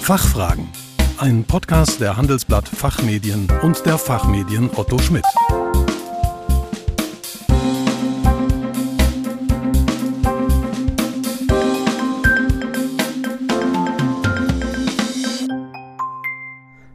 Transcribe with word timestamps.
Fachfragen. 0.00 0.66
Ein 1.18 1.44
Podcast 1.44 2.00
der 2.00 2.16
Handelsblatt 2.16 2.66
Fachmedien 2.66 3.46
und 3.62 3.84
der 3.86 3.96
Fachmedien 3.96 4.68
Otto 4.74 4.98
Schmidt. 4.98 5.24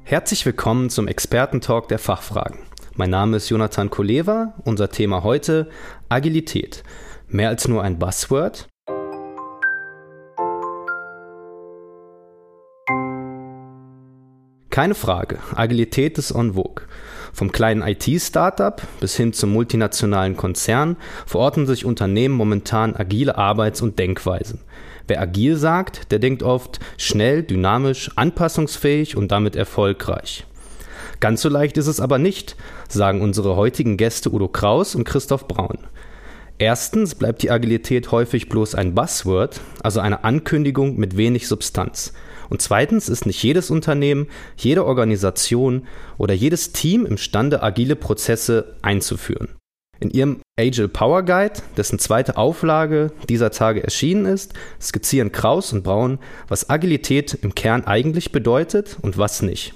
Herzlich 0.03 0.45
willkommen 0.45 0.89
zum 0.89 1.07
Expertentalk 1.07 1.87
der 1.87 1.99
Fachfragen. 1.99 2.59
Mein 2.95 3.11
Name 3.11 3.37
ist 3.37 3.49
Jonathan 3.49 3.89
Koleva. 3.89 4.55
Unser 4.65 4.89
Thema 4.89 5.23
heute 5.23 5.69
Agilität. 6.09 6.83
Mehr 7.27 7.49
als 7.49 7.67
nur 7.67 7.83
ein 7.83 7.97
Buzzword? 7.97 8.67
Keine 14.75 14.93
Frage, 14.93 15.39
Agilität 15.55 16.17
ist 16.17 16.31
en 16.31 16.55
vogue. 16.55 16.83
Vom 17.31 17.53
kleinen 17.53 17.81
IT-Startup 17.81 18.81
bis 18.99 19.15
hin 19.15 19.31
zum 19.31 19.53
multinationalen 19.53 20.35
Konzern 20.35 20.97
verorten 21.25 21.65
sich 21.65 21.85
Unternehmen 21.85 22.35
momentan 22.35 22.93
agile 22.93 23.37
Arbeits- 23.37 23.81
und 23.81 23.97
Denkweisen. 23.99 24.59
Wer 25.07 25.21
agil 25.21 25.55
sagt, 25.55 26.11
der 26.11 26.19
denkt 26.19 26.43
oft 26.43 26.81
schnell, 26.97 27.43
dynamisch, 27.43 28.11
anpassungsfähig 28.17 29.15
und 29.15 29.31
damit 29.31 29.55
erfolgreich. 29.55 30.45
Ganz 31.21 31.41
so 31.41 31.47
leicht 31.47 31.77
ist 31.77 31.87
es 31.87 32.01
aber 32.01 32.17
nicht, 32.17 32.57
sagen 32.89 33.21
unsere 33.21 33.55
heutigen 33.55 33.95
Gäste 33.95 34.29
Udo 34.29 34.49
Kraus 34.49 34.93
und 34.93 35.05
Christoph 35.05 35.47
Braun. 35.47 35.77
Erstens 36.57 37.15
bleibt 37.15 37.43
die 37.43 37.51
Agilität 37.51 38.11
häufig 38.11 38.49
bloß 38.49 38.75
ein 38.75 38.93
Buzzword, 38.93 39.61
also 39.83 40.01
eine 40.01 40.25
Ankündigung 40.25 40.97
mit 40.97 41.15
wenig 41.15 41.47
Substanz. 41.47 42.11
Und 42.49 42.61
zweitens 42.61 43.09
ist 43.09 43.25
nicht 43.25 43.41
jedes 43.41 43.69
Unternehmen, 43.69 44.27
jede 44.57 44.85
Organisation 44.85 45.87
oder 46.17 46.33
jedes 46.33 46.71
Team 46.71 47.05
imstande, 47.05 47.63
agile 47.63 47.95
Prozesse 47.95 48.75
einzuführen. 48.81 49.49
In 49.99 50.09
ihrem 50.09 50.41
Agile 50.59 50.89
Power 50.89 51.23
Guide, 51.23 51.61
dessen 51.77 51.99
zweite 51.99 52.37
Auflage 52.37 53.11
dieser 53.29 53.51
Tage 53.51 53.83
erschienen 53.83 54.25
ist, 54.25 54.53
skizzieren 54.81 55.31
Kraus 55.31 55.71
und 55.71 55.83
Braun, 55.83 56.19
was 56.47 56.69
Agilität 56.69 57.33
im 57.41 57.55
Kern 57.55 57.85
eigentlich 57.85 58.31
bedeutet 58.31 58.97
und 59.01 59.17
was 59.17 59.41
nicht. 59.41 59.73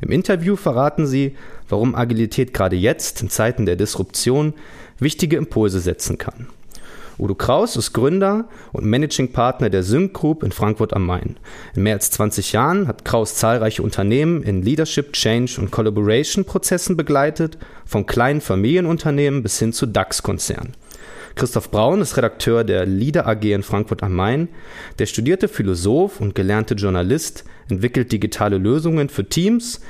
Im 0.00 0.10
Interview 0.10 0.56
verraten 0.56 1.06
sie, 1.06 1.36
warum 1.68 1.94
Agilität 1.94 2.52
gerade 2.52 2.76
jetzt, 2.76 3.22
in 3.22 3.30
Zeiten 3.30 3.66
der 3.66 3.76
Disruption, 3.76 4.54
wichtige 4.98 5.36
Impulse 5.36 5.80
setzen 5.80 6.18
kann. 6.18 6.48
Udo 7.18 7.34
Kraus 7.34 7.76
ist 7.76 7.92
Gründer 7.92 8.48
und 8.72 8.84
Managing 8.84 9.32
Partner 9.32 9.70
der 9.70 9.82
Sync 9.82 10.14
Group 10.14 10.42
in 10.42 10.50
Frankfurt 10.50 10.94
am 10.94 11.06
Main. 11.06 11.36
In 11.74 11.84
mehr 11.84 11.94
als 11.94 12.10
20 12.10 12.52
Jahren 12.52 12.88
hat 12.88 13.04
Kraus 13.04 13.36
zahlreiche 13.36 13.82
Unternehmen 13.82 14.42
in 14.42 14.62
Leadership, 14.62 15.12
Change 15.12 15.60
und 15.60 15.70
Collaboration 15.70 16.44
Prozessen 16.44 16.96
begleitet, 16.96 17.58
von 17.84 18.06
kleinen 18.06 18.40
Familienunternehmen 18.40 19.42
bis 19.42 19.58
hin 19.58 19.72
zu 19.72 19.86
DAX-Konzernen. 19.86 20.72
Christoph 21.36 21.70
Braun 21.70 22.00
ist 22.00 22.16
Redakteur 22.16 22.64
der 22.64 22.86
Leader 22.86 23.26
AG 23.26 23.42
in 23.42 23.62
Frankfurt 23.62 24.02
am 24.02 24.14
Main. 24.14 24.48
Der 24.98 25.06
studierte 25.06 25.48
Philosoph 25.48 26.20
und 26.20 26.34
gelernte 26.34 26.74
Journalist 26.74 27.44
entwickelt 27.68 28.12
digitale 28.12 28.58
Lösungen 28.58 29.08
für 29.08 29.28
Teams, 29.28 29.80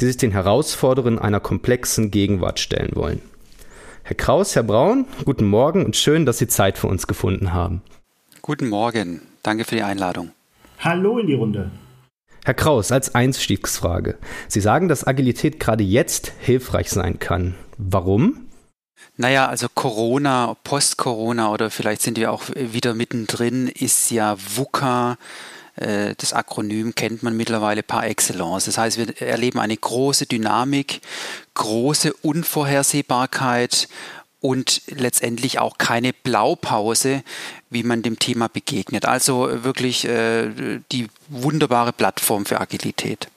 die 0.00 0.06
sich 0.06 0.16
den 0.16 0.32
Herausforderungen 0.32 1.18
einer 1.18 1.40
komplexen 1.40 2.10
Gegenwart 2.10 2.58
stellen 2.58 2.92
wollen. 2.94 3.20
Herr 4.10 4.16
Kraus, 4.16 4.56
Herr 4.56 4.64
Braun, 4.64 5.06
guten 5.24 5.44
Morgen 5.44 5.84
und 5.84 5.94
schön, 5.94 6.26
dass 6.26 6.38
Sie 6.38 6.48
Zeit 6.48 6.78
für 6.78 6.88
uns 6.88 7.06
gefunden 7.06 7.52
haben. 7.52 7.80
Guten 8.42 8.68
Morgen, 8.68 9.22
danke 9.44 9.62
für 9.62 9.76
die 9.76 9.84
Einladung. 9.84 10.32
Hallo 10.80 11.20
in 11.20 11.28
die 11.28 11.34
Runde. 11.34 11.70
Herr 12.44 12.54
Kraus, 12.54 12.90
als 12.90 13.14
Einstiegsfrage. 13.14 14.18
Sie 14.48 14.60
sagen, 14.60 14.88
dass 14.88 15.06
Agilität 15.06 15.60
gerade 15.60 15.84
jetzt 15.84 16.32
hilfreich 16.40 16.90
sein 16.90 17.20
kann. 17.20 17.54
Warum? 17.78 18.48
Naja, 19.16 19.46
also 19.46 19.68
Corona, 19.72 20.56
Post-Corona 20.64 21.52
oder 21.52 21.70
vielleicht 21.70 22.02
sind 22.02 22.18
wir 22.18 22.32
auch 22.32 22.42
wieder 22.56 22.94
mittendrin, 22.94 23.68
ist 23.68 24.10
ja 24.10 24.34
VUCA 24.36 25.18
das 25.80 26.32
Akronym 26.32 26.94
kennt 26.94 27.22
man 27.22 27.36
mittlerweile 27.36 27.82
par 27.82 28.06
excellence. 28.06 28.66
Das 28.66 28.76
heißt, 28.76 28.98
wir 28.98 29.20
erleben 29.22 29.58
eine 29.58 29.76
große 29.76 30.26
Dynamik, 30.26 31.00
große 31.54 32.12
Unvorhersehbarkeit 32.22 33.88
und 34.40 34.82
letztendlich 34.88 35.58
auch 35.58 35.78
keine 35.78 36.12
Blaupause, 36.12 37.22
wie 37.68 37.82
man 37.82 38.02
dem 38.02 38.18
Thema 38.18 38.48
begegnet. 38.48 39.04
Also 39.04 39.48
wirklich 39.64 40.06
äh, 40.06 40.80
die 40.92 41.08
wunderbare 41.28 41.92
Plattform 41.92 42.46
für 42.46 42.60
Agilität. 42.60 43.28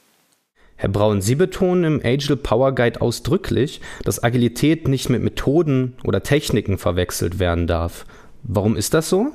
Herr 0.76 0.90
Braun, 0.90 1.22
Sie 1.22 1.36
betonen 1.36 1.84
im 1.84 2.02
Agile 2.04 2.36
Power 2.36 2.74
Guide 2.74 3.02
ausdrücklich, 3.02 3.80
dass 4.04 4.24
Agilität 4.24 4.88
nicht 4.88 5.10
mit 5.10 5.22
Methoden 5.22 5.96
oder 6.04 6.24
Techniken 6.24 6.78
verwechselt 6.78 7.40
werden 7.40 7.68
darf. 7.68 8.06
Warum 8.44 8.76
ist 8.76 8.94
das 8.94 9.10
so? 9.10 9.32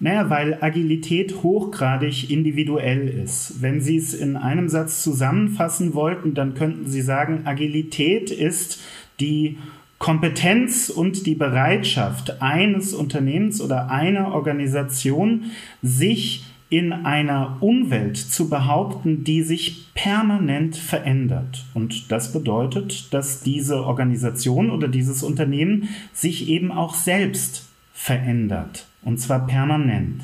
Naja, 0.00 0.28
weil 0.28 0.58
Agilität 0.60 1.42
hochgradig 1.42 2.30
individuell 2.30 3.08
ist. 3.08 3.62
Wenn 3.62 3.80
Sie 3.80 3.96
es 3.96 4.12
in 4.12 4.36
einem 4.36 4.68
Satz 4.68 5.02
zusammenfassen 5.02 5.94
wollten, 5.94 6.34
dann 6.34 6.54
könnten 6.54 6.86
Sie 6.86 7.02
sagen, 7.02 7.42
Agilität 7.46 8.30
ist 8.30 8.82
die 9.20 9.58
Kompetenz 9.98 10.90
und 10.90 11.26
die 11.26 11.34
Bereitschaft 11.34 12.42
eines 12.42 12.92
Unternehmens 12.92 13.60
oder 13.60 13.90
einer 13.90 14.32
Organisation, 14.32 15.52
sich 15.80 16.44
in 16.68 16.92
einer 16.92 17.58
Umwelt 17.60 18.16
zu 18.16 18.48
behaupten, 18.48 19.22
die 19.22 19.42
sich 19.42 19.94
permanent 19.94 20.76
verändert. 20.76 21.64
Und 21.72 22.10
das 22.10 22.32
bedeutet, 22.32 23.14
dass 23.14 23.42
diese 23.42 23.84
Organisation 23.84 24.70
oder 24.70 24.88
dieses 24.88 25.22
Unternehmen 25.22 25.88
sich 26.12 26.48
eben 26.48 26.72
auch 26.72 26.94
selbst 26.94 27.68
verändert. 27.94 28.86
Und 29.02 29.18
zwar 29.18 29.46
permanent. 29.46 30.20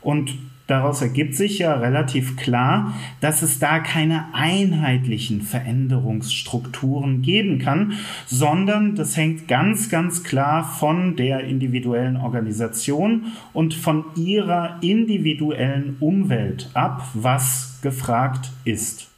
Und 0.00 0.32
daraus 0.66 1.02
ergibt 1.02 1.36
sich 1.36 1.58
ja 1.58 1.74
relativ 1.74 2.36
klar, 2.36 2.94
dass 3.20 3.42
es 3.42 3.58
da 3.58 3.78
keine 3.78 4.24
einheitlichen 4.32 5.42
Veränderungsstrukturen 5.42 7.22
geben 7.22 7.58
kann, 7.58 7.92
sondern 8.26 8.96
das 8.96 9.16
hängt 9.16 9.46
ganz, 9.46 9.90
ganz 9.90 10.24
klar 10.24 10.64
von 10.64 11.14
der 11.14 11.44
individuellen 11.44 12.16
Organisation 12.16 13.26
und 13.52 13.74
von 13.74 14.06
ihrer 14.16 14.78
individuellen 14.80 15.98
Umwelt 16.00 16.70
ab, 16.74 17.06
was 17.14 17.78
gefragt 17.82 18.50
ist. 18.64 19.08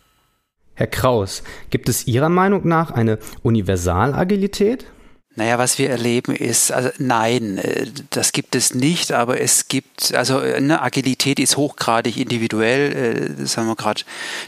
Herr 0.75 0.89
Kraus, 0.89 1.45
gibt 1.71 1.89
es 1.89 2.09
Ihrer 2.09 2.29
Meinung 2.29 2.67
nach 2.67 2.91
eine 2.91 3.21
Universalagilität? 3.45 4.87
Naja, 5.37 5.59
was 5.59 5.79
wir 5.79 5.91
erleben 5.91 6.37
ist, 6.37 6.71
also 6.71 6.91
nein, 6.99 7.59
äh, 7.59 7.87
das 8.11 8.31
gibt 8.31 8.55
es 8.55 8.73
nicht, 8.73 9.11
aber 9.11 9.41
es 9.41 9.67
gibt, 9.67 10.15
also 10.15 10.39
eine 10.39 10.81
Agilität 10.81 11.41
ist 11.41 11.57
hochgradig 11.57 12.17
individuell, 12.17 12.93
äh, 12.93 13.43
das 13.43 13.57
haben 13.57 13.67
wir 13.67 13.75
gerade 13.75 14.03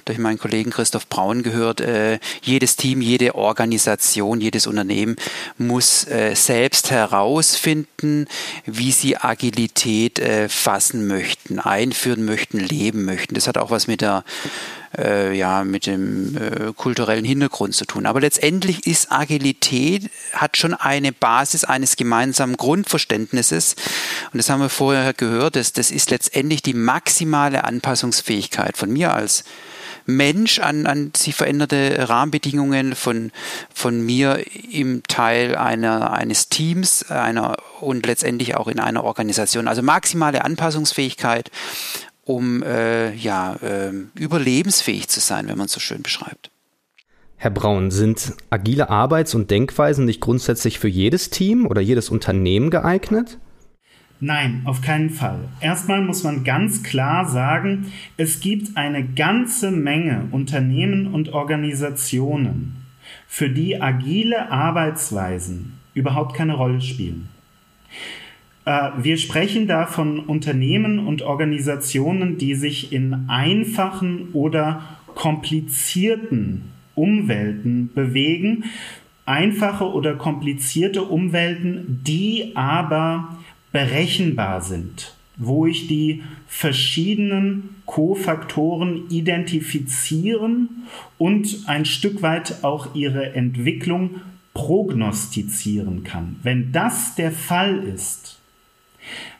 durch 0.04 0.19
meinen 0.19 0.38
Kollegen 0.38 0.70
Christoph 0.70 1.08
Braun 1.08 1.42
gehört. 1.42 1.80
Äh, 1.80 2.20
jedes 2.41 2.76
Team, 2.76 3.00
jede 3.00 3.34
Organisation, 3.34 4.41
jedes 4.41 4.69
Unternehmen 4.69 5.16
muss 5.58 6.06
selbst 6.34 6.91
herausfinden, 6.91 8.26
wie 8.64 8.92
sie 8.92 9.16
Agilität 9.16 10.20
fassen 10.48 11.06
möchten, 11.06 11.58
einführen 11.58 12.25
möchten, 12.25 12.58
leben 12.58 13.04
möchten. 13.04 13.34
Das 13.34 13.48
hat 13.48 13.58
auch 13.58 13.70
was 13.70 13.86
mit 13.86 14.00
der 14.00 14.25
äh, 14.96 15.36
ja, 15.36 15.64
mit 15.64 15.86
dem 15.86 16.36
äh, 16.36 16.72
kulturellen 16.74 17.24
Hintergrund 17.24 17.74
zu 17.74 17.84
tun. 17.84 18.06
Aber 18.06 18.20
letztendlich 18.20 18.86
ist 18.86 19.12
Agilität, 19.12 20.10
hat 20.32 20.56
schon 20.56 20.74
eine 20.74 21.12
Basis 21.12 21.64
eines 21.64 21.96
gemeinsamen 21.96 22.56
Grundverständnisses. 22.56 23.76
Und 24.32 24.38
das 24.38 24.50
haben 24.50 24.60
wir 24.60 24.68
vorher 24.68 25.12
gehört, 25.12 25.56
das, 25.56 25.72
das 25.72 25.90
ist 25.90 26.10
letztendlich 26.10 26.62
die 26.62 26.74
maximale 26.74 27.64
Anpassungsfähigkeit 27.64 28.76
von 28.76 28.90
mir 28.90 29.14
als 29.14 29.44
Mensch 30.06 30.60
an, 30.60 30.87
an 30.87 31.12
sich 31.16 31.34
veränderte 31.34 32.08
Rahmenbedingungen 32.08 32.94
von, 32.94 33.32
von 33.75 34.00
mir 34.00 34.44
im 34.70 35.02
Teil 35.02 35.56
einer, 35.56 36.12
eines 36.12 36.49
Teams 36.49 37.10
einer, 37.10 37.56
und 37.81 38.06
letztendlich 38.06 38.56
auch 38.56 38.69
in 38.69 38.81
einer 38.81 39.04
Organisation. 39.04 39.69
Also 39.69 39.82
maximale 39.82 40.44
Anpassungsfähigkeit 40.44 41.50
um 42.26 42.62
äh, 42.64 43.14
ja, 43.14 43.55
äh, 43.62 43.93
überlebensfähig 44.14 45.08
zu 45.08 45.20
sein, 45.20 45.49
wenn 45.49 45.56
man 45.56 45.67
es 45.67 45.73
so 45.73 45.81
schön 45.81 46.02
beschreibt. 46.02 46.50
Herr 47.37 47.50
Braun, 47.50 47.90
sind 47.90 48.34
agile 48.50 48.90
Arbeits- 48.90 49.34
und 49.34 49.50
Denkweisen 49.50 50.05
nicht 50.05 50.20
grundsätzlich 50.20 50.78
für 50.78 50.88
jedes 50.88 51.31
Team 51.31 51.67
oder 51.67 51.81
jedes 51.81 52.08
Unternehmen 52.08 52.70
geeignet? 52.70 53.38
Nein, 54.19 54.62
auf 54.64 54.81
keinen 54.81 55.11
Fall. 55.11 55.49
Erstmal 55.61 56.00
muss 56.02 56.25
man 56.25 56.43
ganz 56.43 56.82
klar 56.82 57.28
sagen, 57.28 57.93
es 58.17 58.40
gibt 58.40 58.76
eine 58.76 59.06
ganze 59.06 59.70
Menge 59.70 60.26
Unternehmen 60.32 61.12
und 61.12 61.28
Organisationen, 61.28 62.87
für 63.28 63.50
die 63.50 63.81
agile 63.81 64.50
Arbeitsweisen 64.50 65.75
überhaupt 65.94 66.34
keine 66.34 66.55
Rolle 66.55 66.81
spielen. 66.81 67.28
Äh, 68.66 68.90
wir 68.98 69.16
sprechen 69.16 69.66
da 69.66 69.86
von 69.86 70.18
Unternehmen 70.18 70.98
und 70.98 71.22
Organisationen, 71.22 72.36
die 72.36 72.54
sich 72.54 72.92
in 72.92 73.24
einfachen 73.28 74.28
oder 74.34 74.82
komplizierten 75.14 76.64
Umwelten 76.94 77.90
bewegen. 77.94 78.64
Einfache 79.24 79.84
oder 79.84 80.14
komplizierte 80.14 81.02
Umwelten, 81.02 82.00
die 82.06 82.52
aber 82.54 83.38
berechenbar 83.72 84.60
sind, 84.60 85.14
wo 85.36 85.66
ich 85.66 85.88
die 85.88 86.22
verschiedenen 86.46 87.70
Kofaktoren 87.86 89.10
identifizieren 89.10 90.86
und 91.18 91.64
ein 91.66 91.84
Stück 91.84 92.22
weit 92.22 92.62
auch 92.62 92.94
ihre 92.94 93.34
Entwicklung 93.34 94.22
prognostizieren 94.54 96.04
kann. 96.04 96.36
Wenn 96.42 96.72
das 96.72 97.16
der 97.16 97.32
Fall 97.32 97.82
ist, 97.82 98.36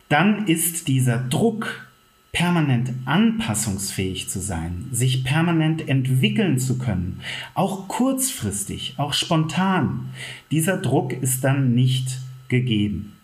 dann 0.09 0.47
ist 0.47 0.89
dieser 0.89 1.19
Druck, 1.19 1.87
permanent 2.33 2.93
anpassungsfähig 3.07 4.29
zu 4.29 4.41
sein, 4.41 4.89
sich 4.93 5.25
permanent 5.25 5.89
entwickeln 5.89 6.59
zu 6.59 6.77
können, 6.77 7.21
auch 7.55 7.89
kurzfristig, 7.89 8.95
auch 8.99 9.15
spontan, 9.15 10.11
dieser 10.51 10.77
Druck 10.77 11.15
ist 11.15 11.45
dann 11.45 11.75
nicht 11.75 12.19
gegeben. 12.49 13.16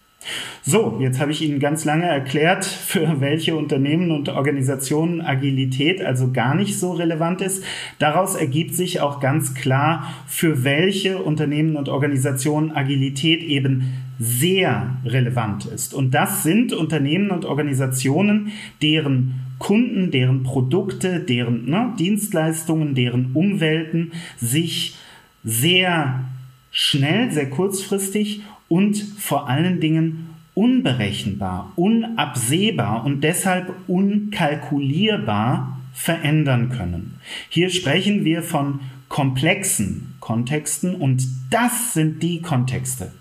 So, 0.65 0.99
jetzt 1.01 1.19
habe 1.21 1.33
ich 1.33 1.43
Ihnen 1.43 1.59
ganz 1.59 1.85
lange 1.85 2.07
erklärt, 2.07 2.65
für 2.65 3.21
welche 3.21 3.57
Unternehmen 3.57 4.11
und 4.13 4.29
Organisationen 4.29 5.21
Agilität 5.21 6.01
also 6.01 6.31
gar 6.31 6.55
nicht 6.55 6.79
so 6.79 6.93
relevant 6.93 7.41
ist. 7.41 7.65
Daraus 7.99 8.37
ergibt 8.37 8.75
sich 8.75 9.01
auch 9.01 9.19
ganz 9.19 9.55
klar, 9.55 10.15
für 10.27 10.63
welche 10.63 11.19
Unternehmen 11.19 11.77
und 11.77 11.89
Organisationen 11.89 12.71
Agilität 12.71 13.43
eben 13.43 13.93
sehr 14.21 14.99
relevant 15.05 15.67
ist. 15.67 15.95
Und 15.95 16.13
das 16.13 16.45
sind 16.45 16.73
Unternehmen 16.73 17.31
und 17.31 17.45
Organisationen, 17.45 18.53
deren 18.81 19.41
Kunden, 19.59 20.13
deren 20.13 20.45
Produkte, 20.45 21.19
deren 21.21 21.69
ne, 21.69 21.93
Dienstleistungen, 21.99 22.95
deren 22.95 23.33
Umwelten 23.35 24.13
sich 24.37 24.97
sehr 25.45 26.25
schnell, 26.73 27.31
sehr 27.31 27.49
kurzfristig 27.49 28.43
und 28.69 28.97
vor 28.97 29.49
allen 29.49 29.79
Dingen 29.79 30.31
unberechenbar, 30.55 31.73
unabsehbar 31.77 33.05
und 33.05 33.23
deshalb 33.23 33.73
unkalkulierbar 33.87 35.79
verändern 35.95 36.71
können. 36.71 37.21
Hier 37.49 37.71
sprechen 37.71 38.25
wir 38.25 38.43
von 38.43 38.81
komplexen 39.09 40.15
Kontexten 40.21 40.95
und 40.95 41.23
das 41.51 41.95
sind 41.95 42.23
die 42.23 42.41
Kontexte, 42.41 43.13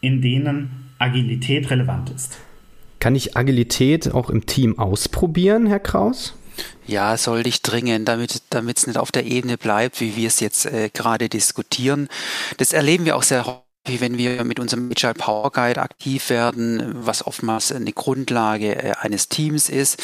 in 0.00 0.22
denen 0.22 0.70
Agilität 0.98 1.70
relevant 1.70 2.10
ist. 2.10 2.38
Kann 2.98 3.14
ich 3.14 3.36
Agilität 3.36 4.14
auch 4.14 4.30
im 4.30 4.46
Team 4.46 4.78
ausprobieren, 4.78 5.66
Herr 5.66 5.80
Kraus? 5.80 6.38
Ja, 6.86 7.16
sollte 7.16 7.48
ich 7.48 7.62
dringend, 7.62 8.08
damit 8.08 8.76
es 8.76 8.86
nicht 8.86 8.98
auf 8.98 9.10
der 9.10 9.24
Ebene 9.24 9.56
bleibt, 9.58 10.00
wie 10.00 10.16
wir 10.16 10.28
es 10.28 10.40
jetzt 10.40 10.66
äh, 10.66 10.90
gerade 10.92 11.28
diskutieren. 11.28 12.08
Das 12.58 12.72
erleben 12.72 13.04
wir 13.04 13.16
auch 13.16 13.22
sehr 13.22 13.46
häufig 13.46 13.63
wenn 13.86 14.16
wir 14.16 14.44
mit 14.44 14.58
unserem 14.58 14.90
Agile 14.90 15.12
Power 15.14 15.52
Guide 15.52 15.82
aktiv 15.82 16.30
werden, 16.30 16.94
was 16.94 17.26
oftmals 17.26 17.70
eine 17.70 17.92
Grundlage 17.92 18.76
äh, 18.76 18.92
eines 19.00 19.28
Teams 19.28 19.68
ist, 19.68 20.02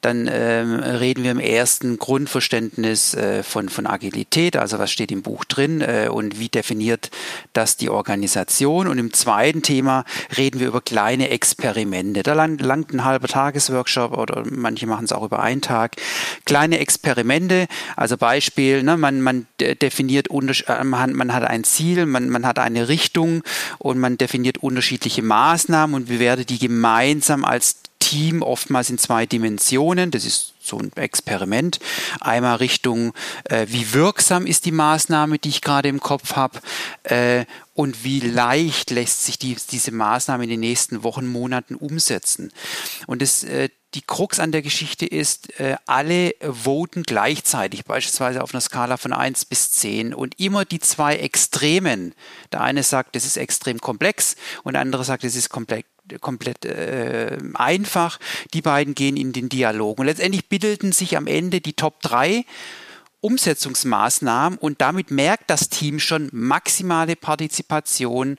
dann 0.00 0.28
ähm, 0.32 0.74
reden 0.80 1.22
wir 1.22 1.30
im 1.30 1.38
ersten 1.38 1.98
Grundverständnis 1.98 3.14
äh, 3.14 3.42
von, 3.44 3.68
von 3.68 3.86
Agilität, 3.86 4.56
also 4.56 4.78
was 4.80 4.90
steht 4.90 5.12
im 5.12 5.22
Buch 5.22 5.44
drin 5.44 5.80
äh, 5.80 6.08
und 6.10 6.40
wie 6.40 6.48
definiert 6.48 7.10
das 7.52 7.76
die 7.76 7.88
Organisation. 7.88 8.88
Und 8.88 8.98
im 8.98 9.12
zweiten 9.12 9.62
Thema 9.62 10.04
reden 10.36 10.58
wir 10.58 10.68
über 10.68 10.80
kleine 10.80 11.28
Experimente. 11.28 12.24
Da 12.24 12.32
langt, 12.32 12.60
langt 12.60 12.92
ein 12.92 13.04
halber 13.04 13.28
Tagesworkshop 13.28 14.12
oder 14.12 14.42
manche 14.50 14.88
machen 14.88 15.04
es 15.04 15.12
auch 15.12 15.22
über 15.22 15.40
einen 15.40 15.60
Tag. 15.60 15.96
Kleine 16.46 16.80
Experimente, 16.80 17.68
also 17.94 18.16
Beispiel, 18.16 18.82
ne, 18.82 18.96
man, 18.96 19.20
man 19.20 19.46
definiert, 19.60 20.28
äh, 20.30 20.84
man 20.84 21.32
hat 21.32 21.44
ein 21.44 21.62
Ziel, 21.62 22.06
man, 22.06 22.28
man 22.28 22.44
hat 22.44 22.58
eine 22.58 22.88
Richtung, 22.88 23.19
Richtung 23.20 23.42
und 23.78 23.98
man 23.98 24.18
definiert 24.18 24.58
unterschiedliche 24.58 25.22
Maßnahmen 25.22 25.94
und 25.94 26.08
bewertet 26.08 26.50
die 26.50 26.58
gemeinsam 26.58 27.44
als 27.44 27.76
Team 27.98 28.42
oftmals 28.42 28.88
in 28.88 28.98
zwei 28.98 29.26
Dimensionen. 29.26 30.10
Das 30.10 30.24
ist 30.24 30.54
so 30.60 30.78
ein 30.78 30.90
Experiment. 30.96 31.78
Einmal 32.20 32.56
Richtung, 32.56 33.12
äh, 33.44 33.66
wie 33.68 33.92
wirksam 33.92 34.46
ist 34.46 34.64
die 34.64 34.72
Maßnahme, 34.72 35.38
die 35.38 35.50
ich 35.50 35.60
gerade 35.60 35.88
im 35.88 36.00
Kopf 36.00 36.34
habe, 36.34 36.60
äh, 37.02 37.44
und 37.74 38.04
wie 38.04 38.20
leicht 38.20 38.90
lässt 38.90 39.24
sich 39.24 39.38
die, 39.38 39.56
diese 39.70 39.90
Maßnahme 39.90 40.44
in 40.44 40.50
den 40.50 40.60
nächsten 40.60 41.02
Wochen, 41.02 41.26
Monaten 41.26 41.74
umsetzen. 41.74 42.52
Und 43.06 43.22
das, 43.22 43.44
äh, 43.44 43.68
die 43.94 44.02
Krux 44.02 44.38
an 44.38 44.52
der 44.52 44.62
Geschichte 44.62 45.04
ist, 45.04 45.58
äh, 45.58 45.76
alle 45.86 46.34
voten 46.40 47.02
gleichzeitig, 47.02 47.84
beispielsweise 47.84 48.42
auf 48.42 48.54
einer 48.54 48.60
Skala 48.60 48.96
von 48.96 49.12
1 49.12 49.46
bis 49.46 49.72
10 49.72 50.14
und 50.14 50.38
immer 50.38 50.64
die 50.64 50.78
zwei 50.78 51.16
Extremen. 51.16 52.14
Der 52.52 52.60
eine 52.60 52.82
sagt, 52.82 53.16
das 53.16 53.24
ist 53.24 53.36
extrem 53.36 53.80
komplex 53.80 54.36
und 54.62 54.74
der 54.74 54.82
andere 54.82 55.04
sagt, 55.04 55.24
das 55.24 55.34
ist 55.34 55.48
komplett 55.48 55.86
komplett 56.20 56.64
äh, 56.64 57.38
einfach. 57.54 58.18
Die 58.52 58.62
beiden 58.62 58.96
gehen 58.96 59.16
in 59.16 59.32
den 59.32 59.48
Dialog. 59.48 60.00
Und 60.00 60.06
letztendlich 60.06 60.48
bildeten 60.48 60.90
sich 60.90 61.16
am 61.16 61.28
Ende 61.28 61.60
die 61.60 61.74
Top 61.74 62.00
3 62.02 62.44
Umsetzungsmaßnahmen 63.20 64.58
und 64.58 64.80
damit 64.80 65.10
merkt 65.10 65.50
das 65.50 65.68
Team 65.68 66.00
schon 66.00 66.30
maximale 66.32 67.16
Partizipation, 67.16 68.38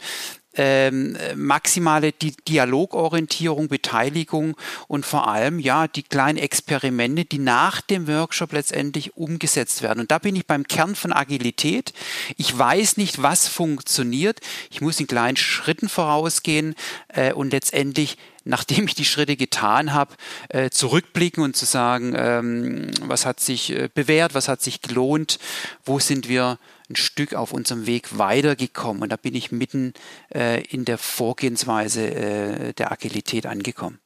ähm, 0.56 1.18
maximale 1.36 2.12
Di 2.12 2.36
Dialogorientierung, 2.48 3.68
Beteiligung 3.68 4.57
und 4.88 5.06
vor 5.06 5.27
allem 5.27 5.59
ja 5.59 5.88
die 5.88 6.03
kleinen 6.03 6.38
Experimente, 6.38 7.25
die 7.25 7.39
nach 7.39 7.81
dem 7.81 8.07
Workshop 8.07 8.53
letztendlich 8.53 9.15
umgesetzt 9.15 9.81
werden. 9.81 10.01
Und 10.01 10.12
da 10.12 10.19
bin 10.19 10.36
ich 10.36 10.45
beim 10.45 10.68
Kern 10.68 10.95
von 10.95 11.13
Agilität. 11.13 11.94
Ich 12.38 12.57
weiß 12.57 12.98
nicht, 12.98 13.21
was 13.21 13.48
funktioniert. 13.48 14.39
Ich 14.69 14.81
muss 14.81 15.00
in 15.00 15.07
kleinen 15.07 15.38
Schritten 15.38 15.89
vorausgehen 15.89 16.75
äh, 17.09 17.33
und 17.33 17.51
letztendlich 17.51 18.18
nachdem 18.44 18.88
ich 18.88 18.95
die 18.95 19.06
Schritte 19.06 19.36
getan 19.36 19.94
habe, 19.94 20.15
äh, 20.50 20.71
zurückblicken 20.71 21.44
und 21.44 21.56
zu 21.56 21.65
sagen, 21.65 22.13
ähm, 22.15 22.89
was 23.03 23.25
hat 23.27 23.39
sich 23.39 23.71
äh, 23.71 23.89
bewährt, 23.94 24.33
was 24.33 24.48
hat 24.48 24.63
sich 24.63 24.81
gelohnt, 24.81 25.38
wo 25.86 26.00
sind 26.00 26.27
wir 26.27 26.57
ein 26.91 26.95
Stück 26.95 27.33
auf 27.33 27.53
unserem 27.53 27.88
Weg 27.88 28.17
weitergekommen. 28.17 29.03
Und 29.03 29.11
da 29.11 29.17
bin 29.17 29.35
ich 29.35 29.51
mitten 29.51 29.93
äh, 30.33 30.63
in 30.65 30.85
der 30.85 30.97
Vorgehensweise 30.97 32.13
äh, 32.13 32.73
der 32.73 32.91
Agilität 32.91 33.45
angekommen. 33.45 33.99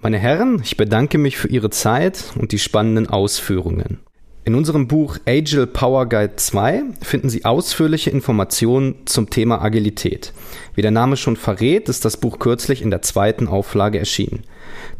Meine 0.00 0.18
Herren, 0.18 0.60
ich 0.64 0.76
bedanke 0.76 1.18
mich 1.18 1.36
für 1.36 1.48
Ihre 1.48 1.70
Zeit 1.70 2.32
und 2.36 2.52
die 2.52 2.58
spannenden 2.58 3.08
Ausführungen. 3.08 4.00
In 4.44 4.56
unserem 4.56 4.88
Buch 4.88 5.18
Agile 5.24 5.68
Power 5.68 6.08
Guide 6.08 6.34
2 6.34 6.82
finden 7.00 7.30
Sie 7.30 7.44
ausführliche 7.44 8.10
Informationen 8.10 9.06
zum 9.06 9.30
Thema 9.30 9.62
Agilität. 9.62 10.32
Wie 10.74 10.82
der 10.82 10.90
Name 10.90 11.16
schon 11.16 11.36
verrät, 11.36 11.88
ist 11.88 12.04
das 12.04 12.16
Buch 12.16 12.40
kürzlich 12.40 12.82
in 12.82 12.90
der 12.90 13.02
zweiten 13.02 13.46
Auflage 13.46 14.00
erschienen. 14.00 14.42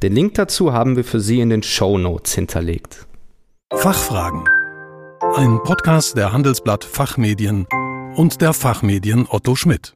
Den 0.01 0.15
Link 0.15 0.35
dazu 0.35 0.73
haben 0.73 0.95
wir 0.95 1.05
für 1.05 1.19
Sie 1.19 1.41
in 1.41 1.51
den 1.51 1.65
Show 1.65 1.99
Notes 1.99 2.37
hinterlegt. 2.37 3.07
Fachfragen 3.75 4.45
ein 5.37 5.63
Podcast 5.63 6.17
der 6.17 6.33
Handelsblatt 6.33 6.85
Fachmedien 6.85 7.67
und 8.17 8.41
der 8.43 8.53
Fachmedien 8.53 9.27
Otto 9.29 9.57
Schmidt. 9.57 9.95